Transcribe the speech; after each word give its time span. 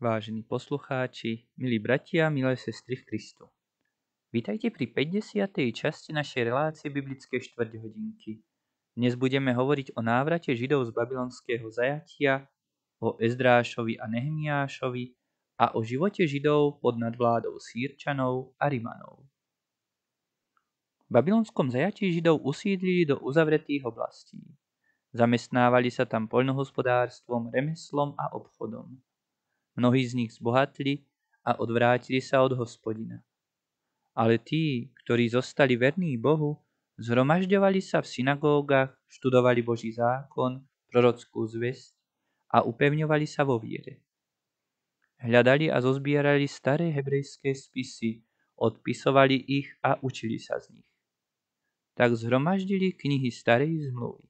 Vážení 0.00 0.40
poslucháči, 0.40 1.44
milí 1.60 1.76
bratia, 1.76 2.32
milé 2.32 2.56
sestry 2.56 2.96
v 2.96 3.04
Kristu. 3.04 3.52
Vítajte 4.32 4.72
pri 4.72 4.88
50. 4.88 5.76
časti 5.76 6.16
našej 6.16 6.48
relácie 6.48 6.88
biblické 6.88 7.36
štvrťhodinky. 7.36 8.40
Dnes 8.96 9.12
budeme 9.12 9.52
hovoriť 9.52 9.92
o 9.92 10.00
návrate 10.00 10.56
Židov 10.56 10.88
z 10.88 10.96
babylonského 10.96 11.68
zajatia, 11.68 12.48
o 12.96 13.20
Ezdrášovi 13.20 14.00
a 14.00 14.08
Nehemiášovi 14.08 15.12
a 15.60 15.76
o 15.76 15.84
živote 15.84 16.24
Židov 16.24 16.80
pod 16.80 16.96
nadvládou 16.96 17.60
Sýrčanov 17.60 18.56
a 18.56 18.72
Rimanov. 18.72 19.28
V 21.04 21.10
babylonskom 21.12 21.68
zajatí 21.68 22.08
Židov 22.08 22.40
usídlili 22.40 23.04
do 23.04 23.20
uzavretých 23.20 23.84
oblastí. 23.84 24.40
Zamestnávali 25.12 25.92
sa 25.92 26.08
tam 26.08 26.24
poľnohospodárstvom, 26.24 27.52
remeslom 27.52 28.16
a 28.16 28.32
obchodom. 28.32 28.96
Mnohí 29.80 30.04
z 30.04 30.12
nich 30.12 30.36
zbohatli 30.36 31.08
a 31.40 31.56
odvrátili 31.56 32.20
sa 32.20 32.44
od 32.44 32.52
hospodina. 32.52 33.24
Ale 34.12 34.36
tí, 34.36 34.92
ktorí 35.00 35.32
zostali 35.32 35.80
verní 35.80 36.20
Bohu, 36.20 36.60
zhromažďovali 37.00 37.80
sa 37.80 38.04
v 38.04 38.10
synagógach, 38.12 38.92
študovali 39.08 39.64
Boží 39.64 39.96
zákon, 39.96 40.60
prorockú 40.92 41.48
zväzť 41.48 41.96
a 42.52 42.60
upevňovali 42.60 43.24
sa 43.24 43.48
vo 43.48 43.56
viere. 43.56 44.04
Hľadali 45.24 45.72
a 45.72 45.80
zozbierali 45.80 46.44
staré 46.44 46.92
hebrejské 46.92 47.56
spisy, 47.56 48.20
odpisovali 48.60 49.48
ich 49.48 49.72
a 49.80 49.96
učili 50.04 50.36
sa 50.36 50.60
z 50.60 50.76
nich. 50.76 50.90
Tak 51.96 52.20
zhromaždili 52.20 52.92
knihy 53.00 53.32
starej 53.32 53.88
zmluvy. 53.88 54.28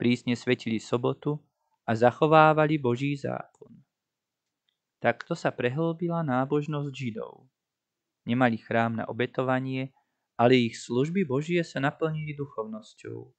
Prísne 0.00 0.32
svetili 0.40 0.80
sobotu 0.80 1.36
a 1.84 1.92
zachovávali 1.92 2.80
Boží 2.80 3.12
zákon. 3.12 3.76
Takto 5.02 5.34
sa 5.34 5.50
prehlbila 5.50 6.22
nábožnosť 6.22 6.94
Židov. 6.94 7.50
Nemali 8.22 8.54
chrám 8.54 9.02
na 9.02 9.04
obetovanie, 9.10 9.90
ale 10.38 10.70
ich 10.70 10.78
služby 10.78 11.26
Božie 11.26 11.66
sa 11.66 11.82
naplnili 11.82 12.38
duchovnosťou. 12.38 13.34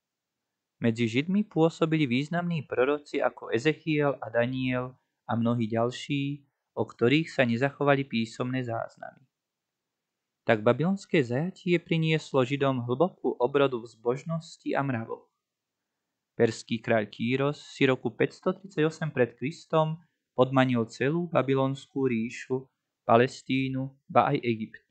Medzi 0.84 1.08
Židmi 1.08 1.48
pôsobili 1.48 2.04
významní 2.04 2.68
proroci 2.68 3.24
ako 3.24 3.48
Ezechiel 3.56 4.20
a 4.20 4.28
Daniel 4.28 5.00
a 5.24 5.40
mnohí 5.40 5.72
ďalší, 5.72 6.44
o 6.76 6.84
ktorých 6.84 7.32
sa 7.32 7.48
nezachovali 7.48 8.04
písomné 8.04 8.68
záznamy. 8.68 9.24
Tak 10.44 10.68
babylonské 10.68 11.24
zajatie 11.24 11.80
prinieslo 11.80 12.44
Židom 12.44 12.84
hlbokú 12.84 13.40
obrodu 13.40 13.80
v 13.80 13.88
zbožnosti 13.88 14.68
a 14.76 14.84
mravoch. 14.84 15.32
Perský 16.36 16.84
kráľ 16.84 17.08
Kýros 17.08 17.64
si 17.72 17.88
roku 17.88 18.12
538 18.12 19.16
pred 19.16 19.32
Kristom 19.40 20.04
podmanil 20.34 20.86
celú 20.90 21.30
babylonskú 21.30 22.10
ríšu, 22.10 22.66
Palestínu, 23.06 23.94
ba 24.10 24.34
aj 24.34 24.42
Egypt. 24.42 24.84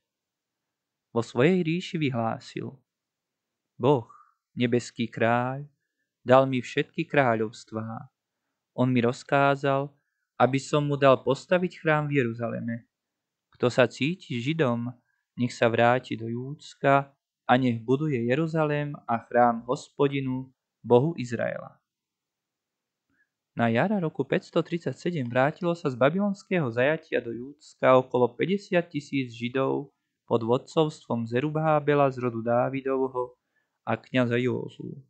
Vo 1.13 1.21
svojej 1.21 1.61
ríši 1.61 2.01
vyhlásil 2.01 2.73
Boh, 3.77 4.07
nebeský 4.55 5.11
kráľ, 5.11 5.67
dal 6.23 6.47
mi 6.47 6.63
všetky 6.63 7.03
kráľovstvá. 7.03 8.15
On 8.79 8.87
mi 8.87 9.03
rozkázal, 9.03 9.91
aby 10.39 10.59
som 10.63 10.87
mu 10.87 10.95
dal 10.95 11.19
postaviť 11.21 11.83
chrám 11.83 12.07
v 12.07 12.23
Jeruzaleme. 12.23 12.87
Kto 13.59 13.67
sa 13.69 13.91
cíti 13.91 14.39
Židom, 14.39 14.95
nech 15.35 15.51
sa 15.51 15.67
vráti 15.67 16.15
do 16.15 16.31
Júdska 16.31 17.11
a 17.43 17.53
nech 17.59 17.83
buduje 17.83 18.23
Jeruzalém 18.23 18.95
a 19.05 19.19
chrám 19.27 19.67
hospodinu, 19.67 20.47
Bohu 20.83 21.15
Izraela. 21.19 21.82
Na 23.53 23.69
jara 23.69 24.01
roku 24.01 24.25
537 24.25 25.29
vrátilo 25.29 25.77
sa 25.77 25.93
z 25.93 25.97
babylonského 26.01 26.73
zajatia 26.73 27.21
do 27.21 27.37
Júdska 27.37 28.01
okolo 28.01 28.33
50 28.33 28.81
tisíc 28.89 29.37
Židov 29.37 29.93
pod 30.25 30.41
vodcovstvom 30.41 31.29
Zerubábela 31.29 32.09
z 32.09 32.25
rodu 32.25 32.41
Dávidovho 32.41 33.37
a 33.85 33.93
kniaza 34.01 34.41
Józu. 34.41 35.05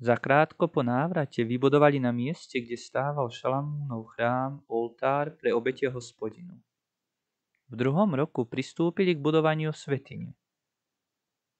Zakrátko 0.00 0.72
po 0.72 0.80
návrate 0.80 1.44
vybudovali 1.44 2.00
na 2.00 2.08
mieste, 2.08 2.56
kde 2.56 2.80
stával 2.80 3.28
Šalamúnov 3.28 4.16
chrám, 4.16 4.64
oltár 4.66 5.36
pre 5.36 5.52
obete 5.52 5.86
hospodinu. 5.92 6.56
V 7.68 7.74
druhom 7.76 8.16
roku 8.16 8.48
pristúpili 8.48 9.12
k 9.12 9.20
budovaniu 9.20 9.76
svetine. 9.76 10.32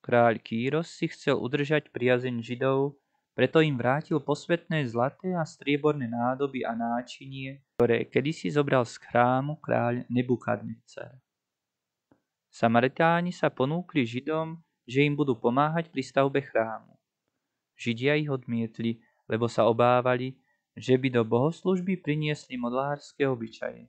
Kráľ 0.00 0.40
Kýros 0.40 0.88
si 0.88 1.06
chcel 1.12 1.36
udržať 1.36 1.92
priazeň 1.92 2.40
Židov 2.40 2.96
preto 3.32 3.64
im 3.64 3.80
vrátil 3.80 4.20
posvetné 4.20 4.84
zlaté 4.92 5.32
a 5.32 5.44
strieborné 5.48 6.04
nádoby 6.04 6.68
a 6.68 6.76
náčinie, 6.76 7.64
ktoré 7.80 8.04
kedysi 8.04 8.52
zobral 8.52 8.84
z 8.84 9.00
chrámu 9.00 9.56
kráľ 9.56 10.04
Nebukadnecer. 10.12 11.16
Samaritáni 12.52 13.32
sa 13.32 13.48
ponúkli 13.48 14.04
Židom, 14.04 14.60
že 14.84 15.08
im 15.08 15.16
budú 15.16 15.32
pomáhať 15.32 15.88
pri 15.88 16.04
stavbe 16.04 16.44
chrámu. 16.44 16.92
Židia 17.72 18.20
ich 18.20 18.28
odmietli, 18.28 19.00
lebo 19.24 19.48
sa 19.48 19.64
obávali, 19.64 20.36
že 20.76 21.00
by 21.00 21.08
do 21.08 21.24
bohoslužby 21.24 22.04
priniesli 22.04 22.60
modlárske 22.60 23.24
obyčaje. 23.24 23.88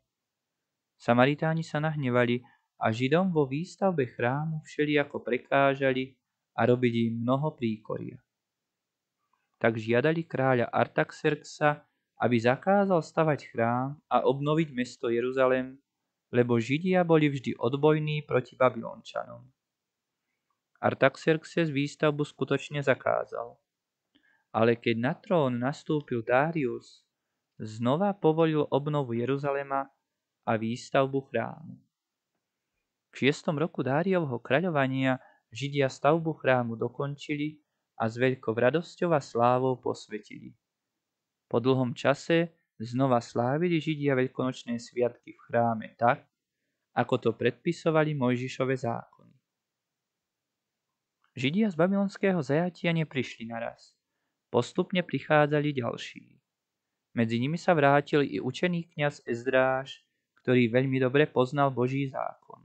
Samaritáni 0.96 1.68
sa 1.68 1.84
nahnevali 1.84 2.40
a 2.80 2.96
Židom 2.96 3.36
vo 3.36 3.44
výstavbe 3.44 4.08
chrámu 4.08 4.64
všelijako 4.64 5.20
prekážali 5.20 6.16
a 6.56 6.64
robili 6.64 7.12
im 7.12 7.20
mnoho 7.20 7.52
príkoria 7.52 8.16
tak 9.64 9.80
žiadali 9.80 10.28
kráľa 10.28 10.68
Artaxerxa, 10.68 11.88
aby 12.20 12.36
zakázal 12.36 13.00
stavať 13.00 13.48
chrám 13.48 13.96
a 14.12 14.28
obnoviť 14.28 14.76
mesto 14.76 15.08
Jeruzalem, 15.08 15.80
lebo 16.36 16.60
Židia 16.60 17.08
boli 17.08 17.32
vždy 17.32 17.56
odbojní 17.56 18.28
proti 18.28 18.60
Babylončanom. 18.60 19.48
Artaxerxes 20.84 21.72
výstavbu 21.72 22.28
skutočne 22.28 22.84
zakázal. 22.84 23.56
Ale 24.52 24.76
keď 24.76 24.96
na 25.00 25.14
trón 25.16 25.64
nastúpil 25.64 26.28
Darius, 26.28 27.08
znova 27.56 28.12
povolil 28.12 28.68
obnovu 28.68 29.16
Jeruzalema 29.16 29.88
a 30.44 30.52
výstavbu 30.60 31.32
chrámu. 31.32 31.80
V 33.10 33.14
šiestom 33.16 33.56
roku 33.56 33.80
Dáriovho 33.80 34.44
kráľovania 34.44 35.24
Židia 35.56 35.88
stavbu 35.88 36.36
chrámu 36.36 36.76
dokončili 36.76 37.63
a 37.98 38.10
s 38.10 38.18
veľkou 38.18 38.54
radosťou 38.54 39.14
a 39.14 39.22
slávou 39.22 39.78
posvetili. 39.78 40.54
Po 41.50 41.62
dlhom 41.62 41.94
čase 41.94 42.54
znova 42.82 43.22
slávili 43.22 43.78
Židia 43.78 44.18
veľkonočné 44.18 44.82
sviatky 44.82 45.38
v 45.38 45.44
chráme 45.50 45.94
tak, 45.96 46.26
ako 46.94 47.16
to 47.18 47.30
predpisovali 47.34 48.14
Mojžišove 48.18 48.74
zákony. 48.74 49.36
Židia 51.34 51.70
z 51.70 51.76
babylonského 51.78 52.38
zajatia 52.46 52.94
neprišli 52.94 53.50
naraz. 53.50 53.98
Postupne 54.54 55.02
prichádzali 55.02 55.74
ďalší. 55.74 56.38
Medzi 57.18 57.38
nimi 57.42 57.58
sa 57.58 57.74
vrátil 57.74 58.22
i 58.22 58.38
učený 58.38 58.94
kňaz 58.94 59.26
Ezdráš, 59.26 60.06
ktorý 60.46 60.70
veľmi 60.70 61.02
dobre 61.02 61.26
poznal 61.26 61.74
Boží 61.74 62.06
zákon. 62.10 62.62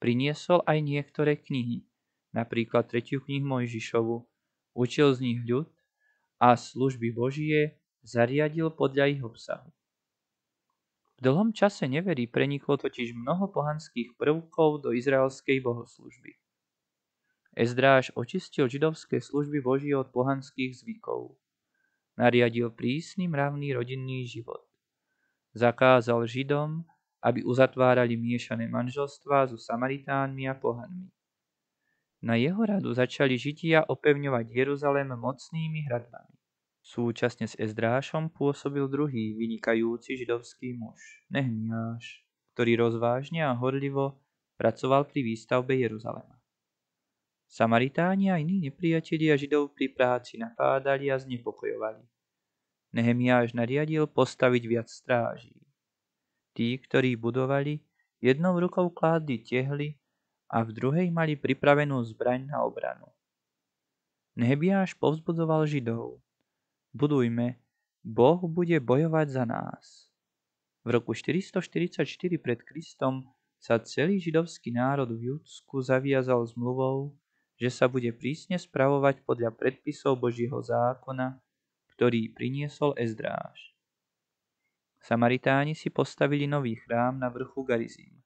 Priniesol 0.00 0.64
aj 0.64 0.80
niektoré 0.80 1.36
knihy, 1.36 1.84
napríklad 2.30 2.86
tretiu 2.86 3.20
knihu 3.22 3.46
Mojžišovu, 3.46 4.16
učil 4.74 5.08
z 5.14 5.18
nich 5.20 5.40
ľud 5.46 5.70
a 6.38 6.56
služby 6.56 7.12
Božie 7.12 7.80
zariadil 8.02 8.72
podľa 8.72 9.12
ich 9.12 9.22
obsahu. 9.22 9.68
V 11.20 11.28
dlhom 11.28 11.52
čase 11.52 11.84
neverí 11.84 12.24
preniklo 12.24 12.80
totiž 12.80 13.12
mnoho 13.12 13.52
pohanských 13.52 14.16
prvkov 14.16 14.88
do 14.88 14.96
izraelskej 14.96 15.60
bohoslužby. 15.60 16.32
Ezdráž 17.52 18.08
očistil 18.16 18.72
židovské 18.72 19.20
služby 19.20 19.60
Božie 19.60 19.92
od 19.92 20.08
pohanských 20.08 20.72
zvykov. 20.80 21.36
Nariadil 22.16 22.72
prísny 22.72 23.28
mravný 23.28 23.76
rodinný 23.76 24.24
život. 24.24 24.64
Zakázal 25.52 26.24
Židom, 26.24 26.88
aby 27.20 27.44
uzatvárali 27.44 28.16
miešané 28.16 28.70
manželstvá 28.70 29.50
so 29.50 29.60
Samaritánmi 29.60 30.48
a 30.48 30.54
pohanmi. 30.56 31.12
Na 32.20 32.36
jeho 32.36 32.60
radu 32.60 32.92
začali 32.92 33.40
Židia 33.40 33.88
opevňovať 33.88 34.52
Jeruzalém 34.52 35.08
mocnými 35.08 35.88
hradbami. 35.88 36.36
Súčasne 36.84 37.48
s 37.48 37.56
Ezdrášom 37.56 38.28
pôsobil 38.32 38.84
druhý 38.88 39.36
vynikajúci 39.36 40.20
židovský 40.20 40.76
muž, 40.76 41.00
Nehmiáš, 41.32 42.24
ktorý 42.52 42.76
rozvážne 42.88 43.40
a 43.44 43.56
horlivo 43.56 44.20
pracoval 44.60 45.08
pri 45.08 45.24
výstavbe 45.24 45.76
Jeruzalema. 45.80 46.40
Samaritáni 47.48 48.30
a 48.30 48.36
iní 48.36 48.62
nepriatelia 48.62 49.34
Židov 49.34 49.74
pri 49.74 49.90
práci 49.90 50.38
napádali 50.38 51.10
a 51.10 51.18
znepokojovali. 51.18 52.04
Nehemiáš 52.94 53.56
nariadil 53.56 54.06
postaviť 54.06 54.62
viac 54.68 54.88
stráží. 54.92 55.56
Tí, 56.54 56.78
ktorí 56.78 57.16
budovali, 57.16 57.82
jednou 58.22 58.54
rukou 58.60 58.92
kládli 58.92 59.42
tehly 59.42 59.98
a 60.50 60.66
v 60.66 60.74
druhej 60.74 61.08
mali 61.14 61.38
pripravenú 61.38 62.02
zbraň 62.02 62.50
na 62.50 62.66
obranu. 62.66 63.06
Nehebiáš 64.34 64.98
povzbudzoval 64.98 65.62
Židov. 65.70 66.18
Budujme, 66.90 67.62
Boh 68.02 68.42
bude 68.50 68.74
bojovať 68.82 69.26
za 69.30 69.44
nás. 69.46 70.10
V 70.82 70.98
roku 70.98 71.14
444 71.14 72.02
pred 72.42 72.58
Kristom 72.66 73.30
sa 73.60 73.76
celý 73.78 74.16
židovský 74.16 74.72
národ 74.72 75.12
v 75.12 75.36
Judsku 75.36 75.84
zaviazal 75.84 76.40
zmluvou, 76.48 77.12
že 77.60 77.68
sa 77.68 77.84
bude 77.84 78.08
prísne 78.16 78.56
spravovať 78.56 79.20
podľa 79.28 79.52
predpisov 79.52 80.16
Božieho 80.16 80.56
zákona, 80.64 81.36
ktorý 81.92 82.32
priniesol 82.32 82.96
Ezdráž. 82.96 83.76
Samaritáni 85.04 85.76
si 85.76 85.92
postavili 85.92 86.48
nový 86.48 86.80
chrám 86.80 87.20
na 87.20 87.28
vrchu 87.28 87.60
Garizím. 87.60 88.19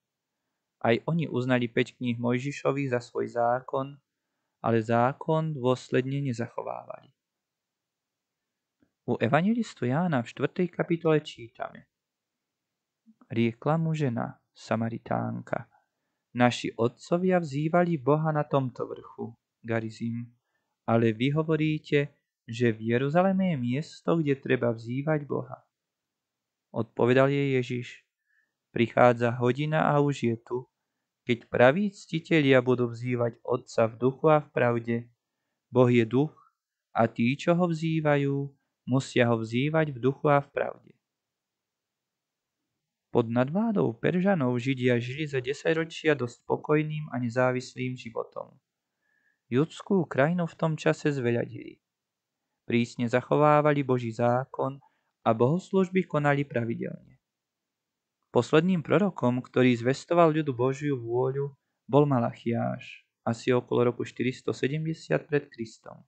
Aj 0.84 1.00
oni 1.08 1.24
uznali 1.24 1.64
5 1.64 1.96
kníh 1.96 2.20
Mojžišových 2.20 2.92
za 2.92 3.00
svoj 3.00 3.32
zákon, 3.32 3.96
ale 4.60 4.84
zákon 4.84 5.56
dôsledne 5.56 6.20
nezachovávali. 6.20 7.08
U 9.08 9.16
evangelistu 9.16 9.88
Jána 9.88 10.20
v 10.20 10.28
4. 10.28 10.68
kapitole 10.68 11.24
čítame 11.24 11.88
Riekla 13.32 13.80
mu 13.80 13.96
žena, 13.96 14.40
Samaritánka. 14.52 15.68
Naši 16.36 16.76
otcovia 16.76 17.40
vzývali 17.40 17.96
Boha 17.96 18.28
na 18.28 18.44
tomto 18.44 18.84
vrchu, 18.84 19.32
Garizim, 19.64 20.28
ale 20.84 21.16
vy 21.16 21.32
hovoríte, 21.32 22.12
že 22.44 22.76
v 22.76 22.92
Jeruzaleme 22.92 23.52
je 23.52 23.56
miesto, 23.56 24.20
kde 24.20 24.36
treba 24.36 24.68
vzývať 24.68 25.24
Boha. 25.24 25.64
Odpovedal 26.76 27.32
jej 27.32 27.56
Ježiš, 27.56 28.04
prichádza 28.68 29.32
hodina 29.40 29.88
a 29.88 30.04
už 30.04 30.28
je 30.28 30.36
tu, 30.36 30.68
keď 31.24 31.48
praví 31.48 31.88
ctitelia 31.88 32.60
budú 32.60 32.92
vzývať 32.92 33.40
Otca 33.40 33.88
v 33.88 33.94
duchu 33.96 34.26
a 34.28 34.38
v 34.44 34.48
pravde. 34.52 34.96
Boh 35.72 35.88
je 35.88 36.04
duch 36.04 36.32
a 36.92 37.08
tí, 37.08 37.32
čo 37.34 37.56
ho 37.56 37.64
vzývajú, 37.64 38.52
musia 38.86 39.26
ho 39.32 39.40
vzývať 39.40 39.96
v 39.96 39.98
duchu 39.98 40.28
a 40.28 40.44
v 40.44 40.48
pravde. 40.52 40.92
Pod 43.08 43.30
nadvádou 43.30 43.94
Peržanov 43.94 44.58
Židia 44.58 44.98
žili 44.98 45.24
za 45.24 45.38
desaťročia 45.38 46.18
dosť 46.18 46.44
spokojným 46.44 47.14
a 47.14 47.22
nezávislým 47.22 47.94
životom. 47.94 48.58
Judskú 49.46 50.02
krajinu 50.04 50.50
v 50.50 50.58
tom 50.58 50.72
čase 50.74 51.14
zveľadili. 51.14 51.78
Prísne 52.66 53.06
zachovávali 53.06 53.86
Boží 53.86 54.10
zákon 54.10 54.82
a 55.22 55.30
bohoslužby 55.30 56.10
konali 56.10 56.42
pravidelne. 56.42 57.13
Posledným 58.34 58.82
prorokom, 58.82 59.38
ktorý 59.38 59.78
zvestoval 59.78 60.34
ľudu 60.34 60.58
Božiu 60.58 60.98
vôľu, 60.98 61.54
bol 61.86 62.02
Malachiáš, 62.02 63.06
asi 63.22 63.54
okolo 63.54 63.94
roku 63.94 64.02
470 64.02 64.50
pred 65.22 65.46
Kristom. 65.46 66.02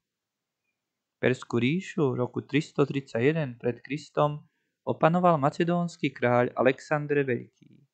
Perskú 1.23 1.62
ríšu 1.62 2.19
roku 2.19 2.43
331 2.43 3.55
pred 3.62 3.78
Kristom 3.78 4.43
opanoval 4.82 5.38
macedónsky 5.38 6.11
kráľ 6.11 6.50
Alexandre 6.58 7.23
Veľký. 7.23 7.87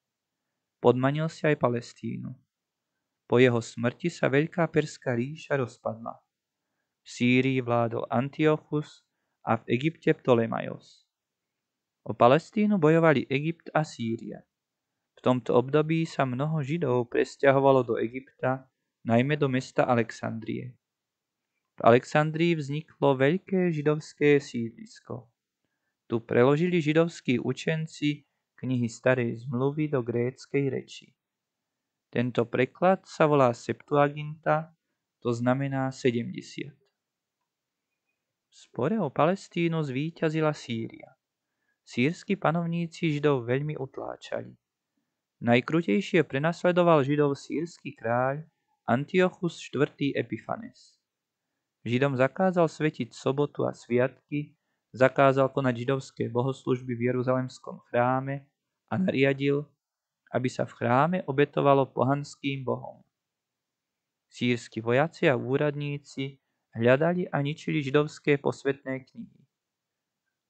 Podmanil 0.81 1.28
si 1.28 1.44
aj 1.44 1.61
Palestínu. 1.61 2.32
Po 3.28 3.37
jeho 3.37 3.61
smrti 3.61 4.08
sa 4.08 4.32
Veľká 4.32 4.64
Perská 4.73 5.12
ríša 5.12 5.61
rozpadla. 5.61 6.17
V 7.05 7.08
Sýrii 7.20 7.61
vládol 7.61 8.08
Antiochus 8.08 9.05
a 9.44 9.61
v 9.61 9.76
Egypte 9.76 10.08
Ptolemajos. 10.17 11.01
O 12.02 12.14
Palestínu 12.14 12.82
bojovali 12.82 13.31
Egypt 13.31 13.70
a 13.70 13.87
Sýria. 13.87 14.43
V 15.14 15.20
tomto 15.22 15.54
období 15.54 16.02
sa 16.02 16.26
mnoho 16.26 16.58
Židov 16.58 17.06
presťahovalo 17.06 17.87
do 17.87 17.94
Egypta, 17.94 18.66
najmä 19.06 19.38
do 19.38 19.46
mesta 19.46 19.87
Alexandrie. 19.87 20.75
V 21.78 21.81
Alexandrii 21.87 22.58
vzniklo 22.58 23.14
veľké 23.14 23.70
židovské 23.70 24.43
sídlisko. 24.43 25.31
Tu 26.10 26.19
preložili 26.20 26.82
židovskí 26.82 27.38
učenci 27.38 28.26
knihy 28.58 28.90
starej 28.90 29.46
zmluvy 29.46 29.88
do 29.88 30.02
gréckej 30.02 30.75
reči. 30.75 31.14
Tento 32.12 32.44
preklad 32.44 33.06
sa 33.08 33.25
volá 33.25 33.54
Septuaginta, 33.56 34.75
to 35.22 35.32
znamená 35.32 35.88
70. 35.88 36.76
V 38.50 38.52
spore 38.52 39.00
o 39.00 39.08
Palestínu 39.08 39.81
zvíťazila 39.81 40.52
Sýria. 40.52 41.22
Sýrsky 41.93 42.41
panovníci 42.41 43.12
židov 43.12 43.44
veľmi 43.44 43.77
utláčali. 43.77 44.56
Najkrutejšie 45.44 46.25
prenasledoval 46.25 47.05
židov 47.05 47.37
sírsky 47.37 47.93
kráľ 47.93 48.49
Antiochus 48.89 49.61
IV. 49.69 49.93
Epifanes. 50.17 50.97
Židom 51.85 52.17
zakázal 52.17 52.65
svetiť 52.65 53.12
sobotu 53.12 53.69
a 53.69 53.77
sviatky, 53.77 54.56
zakázal 54.97 55.53
konať 55.53 55.85
židovské 55.85 56.33
bohoslužby 56.33 56.97
v 56.97 57.12
Jeruzalemskom 57.12 57.85
chráme 57.93 58.49
a 58.88 58.97
nariadil, 58.97 59.69
aby 60.33 60.49
sa 60.49 60.65
v 60.65 60.73
chráme 60.73 61.19
obetovalo 61.29 61.93
pohanským 61.93 62.65
bohom. 62.65 63.05
Sýrsky 64.33 64.81
vojaci 64.81 65.29
a 65.29 65.37
úradníci 65.37 66.41
hľadali 66.73 67.29
a 67.29 67.37
ničili 67.45 67.85
židovské 67.85 68.41
posvetné 68.41 69.05
knihy. 69.12 69.42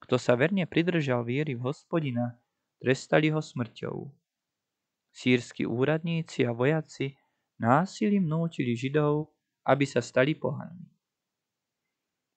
Kto 0.02 0.19
sa 0.19 0.34
verne 0.34 0.66
pridržal 0.66 1.22
viery 1.22 1.54
v 1.54 1.62
hospodina, 1.70 2.43
trestali 2.82 3.31
ho 3.31 3.38
smrťou. 3.38 4.10
Sýrsky 5.14 5.62
úradníci 5.62 6.43
a 6.43 6.50
vojaci 6.50 7.14
násilím 7.62 8.26
nútili 8.26 8.75
židov, 8.75 9.31
aby 9.62 9.87
sa 9.87 10.02
stali 10.02 10.34
pohanmi. 10.34 10.90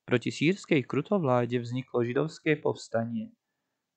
Proti 0.06 0.30
sírskej 0.30 0.86
krutovláde 0.86 1.58
vzniklo 1.58 2.06
židovské 2.06 2.62
povstanie. 2.62 3.34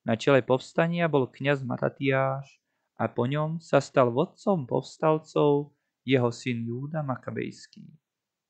Na 0.01 0.17
čele 0.17 0.41
povstania 0.41 1.05
bol 1.05 1.29
kňaz 1.29 1.61
Matatiáš 1.61 2.57
a 2.97 3.05
po 3.05 3.29
ňom 3.29 3.61
sa 3.61 3.77
stal 3.77 4.09
vodcom 4.09 4.65
povstalcov 4.65 5.77
jeho 6.01 6.33
syn 6.33 6.65
Júda 6.65 7.05
Makabejský. 7.05 7.85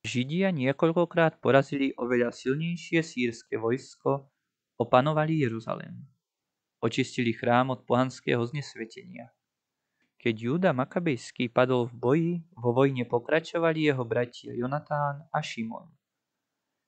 Židia 0.08 0.56
niekoľkokrát 0.56 1.44
porazili 1.44 1.92
oveľa 2.00 2.32
silnejšie 2.32 3.04
sírske 3.04 3.60
vojsko, 3.60 4.32
opanovali 4.80 5.44
Jeruzalém. 5.44 6.08
Očistili 6.80 7.36
chrám 7.36 7.76
od 7.76 7.84
pohanského 7.84 8.40
znesvetenia. 8.48 9.36
Keď 10.16 10.36
Júda 10.40 10.72
Makabejský 10.72 11.52
padol 11.52 11.92
v 11.92 11.96
boji, 11.96 12.34
vo 12.56 12.72
vojne 12.72 13.04
pokračovali 13.04 13.92
jeho 13.92 14.04
bratia 14.08 14.56
Jonatán 14.56 15.28
a 15.36 15.40
Šimon. 15.44 15.92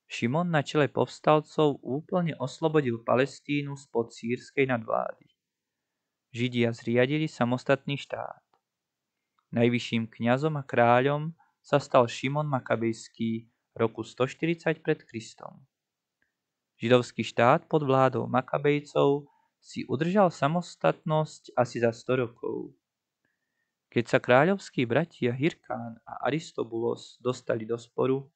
Šimon 0.08 0.48
na 0.48 0.64
čele 0.64 0.88
povstalcov 0.88 1.80
úplne 1.80 2.36
oslobodil 2.36 3.00
Palestínu 3.00 3.76
spod 3.76 4.12
sírskej 4.12 4.68
nadvlády. 4.68 5.28
Židia 6.32 6.72
zriadili 6.72 7.28
samostatný 7.28 8.00
štát. 8.00 8.44
Najvyšším 9.52 10.08
kňazom 10.08 10.56
a 10.56 10.64
kráľom 10.64 11.36
sa 11.60 11.76
stal 11.76 12.08
Šimon 12.08 12.48
Makabejský 12.48 13.48
roku 13.76 14.00
140 14.04 14.80
pred 14.80 15.00
Kristom. 15.04 15.64
Židovský 16.82 17.22
štát 17.22 17.70
pod 17.70 17.86
vládou 17.86 18.26
Makabejcov 18.26 19.30
si 19.62 19.86
udržal 19.86 20.34
samostatnosť 20.34 21.54
asi 21.54 21.78
za 21.78 21.94
100 21.94 22.26
rokov. 22.26 22.74
Keď 23.86 24.04
sa 24.10 24.18
kráľovskí 24.18 24.82
bratia 24.82 25.30
Hirkán 25.30 26.02
a 26.02 26.26
Aristobulos 26.26 27.22
dostali 27.22 27.62
do 27.62 27.78
sporu, 27.78 28.26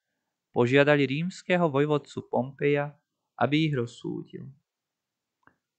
požiadali 0.54 1.10
rímskeho 1.10 1.66
vojvodcu 1.66 2.22
Pompeja, 2.30 2.94
aby 3.34 3.66
ich 3.66 3.74
rozsúdil. 3.74 4.46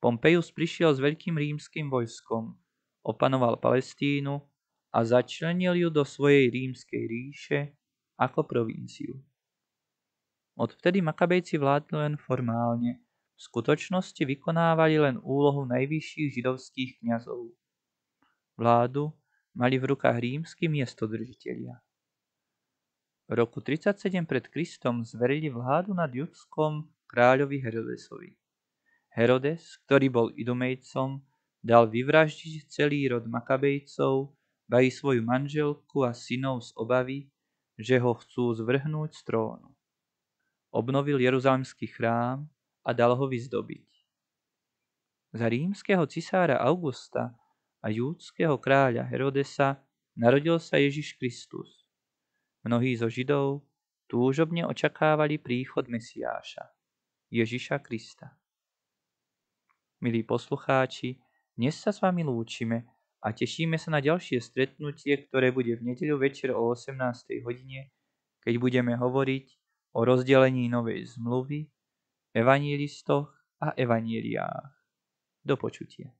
Pompejus 0.04 0.52
prišiel 0.52 0.92
s 0.92 1.00
veľkým 1.00 1.40
rímským 1.40 1.88
vojskom, 1.88 2.52
opanoval 3.00 3.64
Palestínu 3.64 4.44
a 4.92 5.00
začlenil 5.08 5.88
ju 5.88 5.88
do 5.88 6.04
svojej 6.04 6.52
rímskej 6.52 7.04
ríše 7.08 7.60
ako 8.20 8.44
provinciu. 8.44 9.24
Odvtedy 10.58 11.06
Makabejci 11.06 11.62
vládli 11.62 12.02
len 12.02 12.14
formálne, 12.18 12.98
v 13.38 13.42
skutočnosti 13.46 14.18
vykonávali 14.18 14.98
len 14.98 15.22
úlohu 15.22 15.70
najvyšších 15.70 16.42
židovských 16.42 16.92
kňazov. 17.06 17.54
Vládu 18.58 19.14
mali 19.54 19.78
v 19.78 19.94
rukách 19.94 20.18
rímsky 20.18 20.66
miestodržitelia. 20.66 21.78
V 23.30 23.38
roku 23.38 23.62
37 23.62 24.26
pred 24.26 24.50
Kristom 24.50 25.06
zverili 25.06 25.54
vládu 25.54 25.94
nad 25.94 26.10
Judskom 26.10 26.90
kráľovi 27.06 27.62
Herodesovi. 27.62 28.34
Herodes, 29.14 29.78
ktorý 29.86 30.10
bol 30.10 30.28
Idumejcom, 30.34 31.22
dal 31.62 31.86
vyvraždiť 31.86 32.66
celý 32.66 33.06
rod 33.14 33.30
Makabejcov, 33.30 34.34
ba 34.66 34.82
svoju 34.82 35.22
manželku 35.22 36.02
a 36.02 36.18
synov 36.18 36.66
z 36.66 36.74
obavy, 36.74 37.30
že 37.78 38.02
ho 38.02 38.18
chcú 38.18 38.58
zvrhnúť 38.58 39.14
z 39.14 39.22
trónu. 39.22 39.77
Obnovil 40.72 41.20
Jeruzalemský 41.20 41.88
chrám 41.88 42.48
a 42.84 42.90
dal 42.92 43.16
ho 43.16 43.26
vyzdobiť. 43.28 43.88
Za 45.36 45.48
rímskeho 45.48 46.08
cisára 46.08 46.60
Augusta 46.64 47.36
a 47.84 47.88
júdského 47.92 48.56
kráľa 48.58 49.08
Herodesa 49.08 49.84
narodil 50.16 50.58
sa 50.58 50.80
Ježiš 50.80 51.16
Kristus, 51.20 51.88
Mnohí 52.68 53.00
zo 53.00 53.08
Židov 53.08 53.64
túžobne 54.12 54.68
očakávali 54.68 55.40
príchod 55.40 55.88
Mesiáša, 55.88 56.68
Ježiša 57.32 57.80
Krista. 57.80 58.36
Milí 60.04 60.28
poslucháči, 60.28 61.16
Dnes 61.56 61.80
sa 61.80 61.96
s 61.96 62.04
vami 62.04 62.28
lúčime 62.28 62.84
a 63.24 63.32
tešíme 63.32 63.80
sa 63.80 63.96
na 63.96 64.04
ďalšie 64.04 64.44
stretnutie, 64.44 65.16
ktoré 65.16 65.56
bude 65.56 65.80
v 65.80 65.96
nedeľu 65.96 66.20
večer 66.20 66.52
o 66.52 66.76
18. 66.76 67.00
hodine, 67.48 67.96
keď 68.44 68.54
budeme 68.60 69.00
hovoriť 69.00 69.46
o 69.98 70.06
rozdelení 70.06 70.70
novej 70.70 71.06
zmluvy, 71.06 71.66
evanílistoch 72.34 73.34
a 73.62 73.74
evaníliách. 73.74 74.78
Do 75.46 75.58
počutia. 75.58 76.14